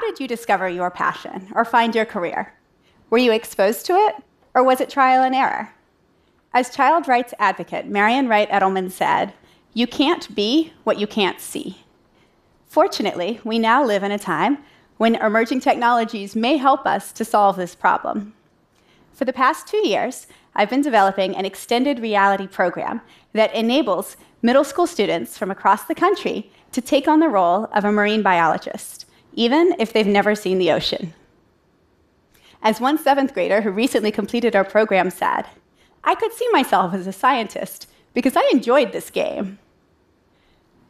[0.00, 2.54] How did you discover your passion or find your career?
[3.10, 4.14] Were you exposed to it,
[4.54, 5.74] or was it trial and error?
[6.54, 9.34] As child rights advocate Marian Wright Edelman said,
[9.74, 11.84] You can't be what you can't see.
[12.66, 14.56] Fortunately, we now live in a time
[14.96, 18.32] when emerging technologies may help us to solve this problem.
[19.12, 23.02] For the past two years, I've been developing an extended reality program
[23.34, 27.84] that enables middle school students from across the country to take on the role of
[27.84, 31.14] a marine biologist, even if they've never seen the ocean.
[32.62, 35.44] As one seventh grader who recently completed our program said,
[36.04, 39.58] I could see myself as a scientist because I enjoyed this game.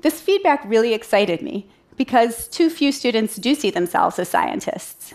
[0.00, 5.14] This feedback really excited me because too few students do see themselves as scientists.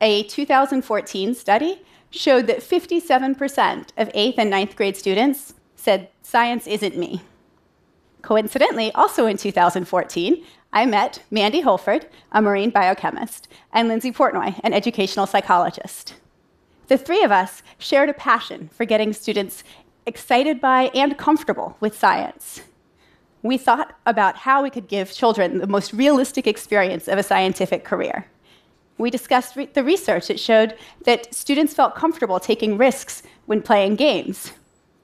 [0.00, 6.96] A 2014 study showed that 57% of 8th and 9th grade students said, Science isn't
[6.96, 7.22] me.
[8.22, 14.72] Coincidentally, also in 2014, I met Mandy Holford, a marine biochemist, and Lindsay Portnoy, an
[14.72, 16.14] educational psychologist.
[16.86, 19.64] The three of us shared a passion for getting students
[20.06, 22.62] excited by and comfortable with science.
[23.42, 27.84] We thought about how we could give children the most realistic experience of a scientific
[27.84, 28.26] career.
[28.98, 33.96] We discussed re- the research that showed that students felt comfortable taking risks when playing
[33.96, 34.52] games.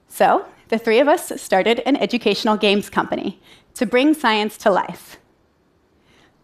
[0.07, 3.41] So, the three of us started an educational games company
[3.73, 5.17] to bring science to life.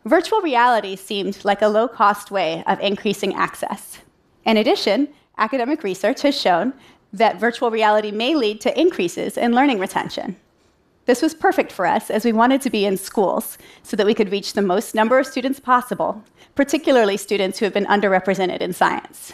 [0.06, 4.00] Virtual reality seemed like a low cost way of increasing access.
[4.46, 6.73] In addition, academic research has shown
[7.14, 10.36] that virtual reality may lead to increases in learning retention.
[11.06, 14.14] This was perfect for us as we wanted to be in schools so that we
[14.14, 16.22] could reach the most number of students possible,
[16.56, 19.34] particularly students who have been underrepresented in science.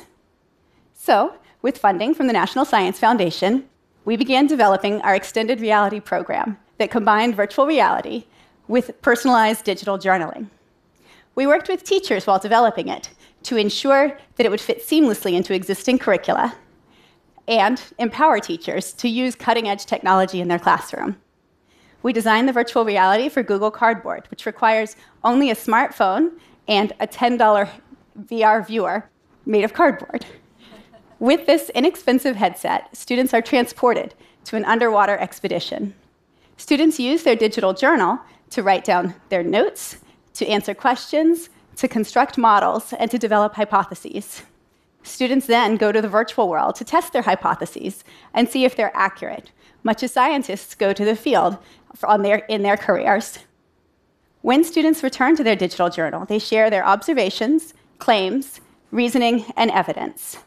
[0.93, 3.67] So, with funding from the National Science Foundation,
[4.05, 8.25] we began developing our extended reality program that combined virtual reality
[8.67, 10.47] with personalized digital journaling.
[11.39, 13.11] We worked with teachers while developing it
[13.43, 16.53] to ensure that it would fit seamlessly into existing curricula
[17.47, 21.15] and empower teachers to use cutting edge technology in their classroom.
[22.03, 26.31] We designed the virtual reality for Google Cardboard, which requires only a smartphone
[26.67, 27.69] and a $10
[28.25, 29.09] VR viewer
[29.45, 30.25] made of cardboard.
[31.19, 34.13] With this inexpensive headset, students are transported
[34.43, 35.95] to an underwater expedition.
[36.57, 39.99] Students use their digital journal to write down their notes,
[40.33, 44.43] to answer questions, to construct models, and to develop hypotheses.
[45.03, 48.03] Students then go to the virtual world to test their hypotheses
[48.33, 49.51] and see if they're accurate,
[49.83, 51.57] much as scientists go to the field
[52.19, 53.39] their, in their careers.
[54.41, 58.61] When students return to their digital journal, they share their observations, claims,
[58.91, 60.37] reasoning, and evidence.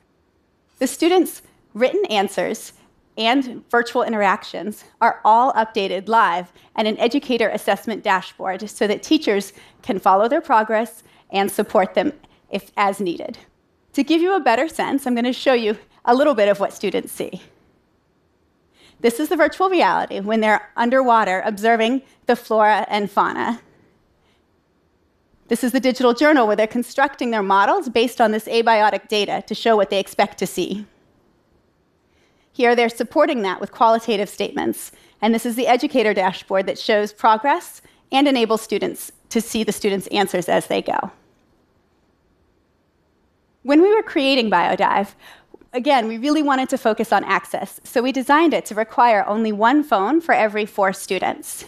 [0.79, 1.43] The students'
[1.75, 2.73] written answers
[3.17, 9.53] and virtual interactions are all updated live and an educator assessment dashboard so that teachers
[9.83, 12.13] can follow their progress and support them
[12.51, 13.39] if as needed.
[13.95, 16.61] To give you a better sense, I'm going to show you a little bit of
[16.61, 17.43] what students see.
[19.01, 23.61] This is the virtual reality when they're underwater observing the flora and fauna.
[25.49, 29.43] This is the digital journal where they're constructing their models based on this abiotic data
[29.47, 30.87] to show what they expect to see.
[32.53, 34.93] Here, they're supporting that with qualitative statements.
[35.21, 37.81] And this is the educator dashboard that shows progress
[38.11, 41.11] and enables students to see the students' answers as they go.
[43.63, 45.15] When we were creating BioDive,
[45.73, 49.53] again, we really wanted to focus on access, so we designed it to require only
[49.53, 51.65] one phone for every four students.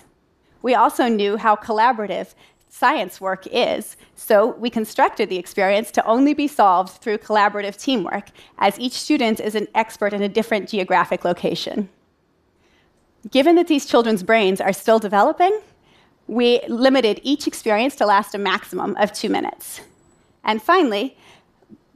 [0.60, 2.34] We also knew how collaborative
[2.74, 8.30] science work is, so we constructed the experience to only be solved through collaborative teamwork,
[8.58, 11.88] as each student is an expert in a different geographic location.
[13.30, 15.60] Given that these children's brains are still developing,
[16.26, 19.80] we limited each experience to last a maximum of two minutes.
[20.42, 21.16] And finally,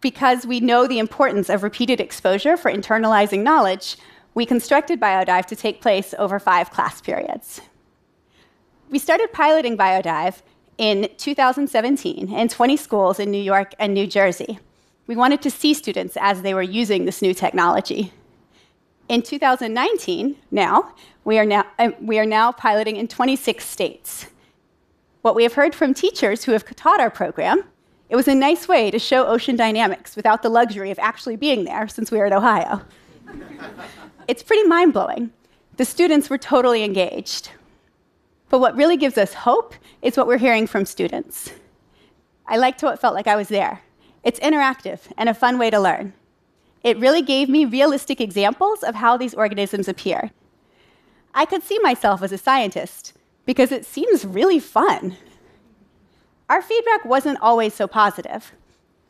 [0.00, 3.96] because we know the importance of repeated exposure for internalizing knowledge,
[4.34, 7.60] we constructed BioDive to take place over five class periods.
[8.90, 10.40] We started piloting BioDive
[10.78, 14.58] in 2017 in 20 schools in New York and New Jersey.
[15.06, 18.12] We wanted to see students as they were using this new technology.
[19.08, 20.94] In 2019, now,
[21.24, 24.26] we are now, uh, we are now piloting in 26 states.
[25.22, 27.64] What we have heard from teachers who have taught our program
[28.08, 31.64] it was a nice way to show ocean dynamics without the luxury of actually being
[31.64, 32.80] there since we are in Ohio.
[34.28, 35.30] it's pretty mind blowing.
[35.76, 37.50] The students were totally engaged.
[38.48, 41.52] But what really gives us hope is what we're hearing from students.
[42.46, 43.82] I liked how it felt like I was there.
[44.24, 46.14] It's interactive and a fun way to learn.
[46.82, 50.30] It really gave me realistic examples of how these organisms appear.
[51.34, 53.12] I could see myself as a scientist
[53.44, 55.16] because it seems really fun.
[56.48, 58.52] our feedback wasn't always so positive.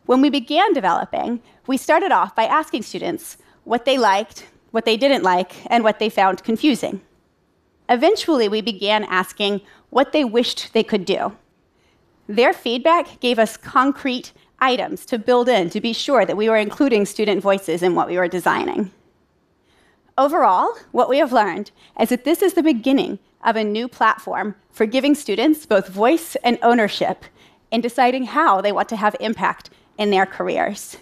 [0.06, 4.96] When we began developing, we started off by asking students what they liked, what they
[4.96, 7.00] didn't like, and what they found confusing.
[7.88, 11.36] Eventually, we began asking what they wished they could do.
[12.28, 16.58] Their feedback gave us concrete items to build in to be sure that we were
[16.58, 18.90] including student voices in what we were designing.
[20.18, 24.56] Overall, what we have learned is that this is the beginning of a new platform
[24.70, 27.24] for giving students both voice and ownership
[27.70, 30.98] in deciding how they want to have impact in their careers.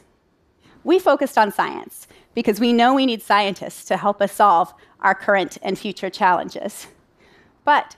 [0.84, 2.06] We focused on science
[2.36, 6.86] because we know we need scientists to help us solve our current and future challenges.
[7.64, 7.96] But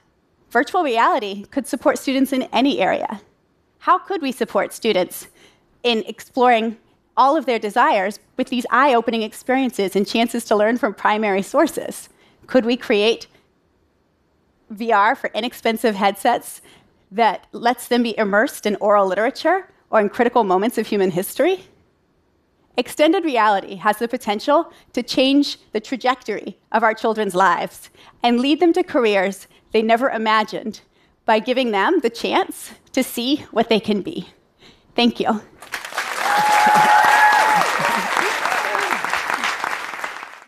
[0.49, 3.19] virtual reality could support students in any area.
[3.79, 5.27] How could we support students
[5.83, 6.77] in exploring
[7.17, 11.41] all of their desires with these eye opening experiences and chances to learn from primary
[11.41, 12.07] sources?
[12.47, 13.27] Could we create
[14.73, 16.61] VR for inexpensive headsets
[17.11, 21.65] that lets them be immersed in oral literature or in critical moments of human history?
[22.79, 27.89] Extended reality has the potential to change the trajectory of our children's lives
[28.23, 30.79] and lead them to careers they never imagined
[31.25, 34.29] by giving them the chance to see what they can be.
[34.95, 35.41] Thank you.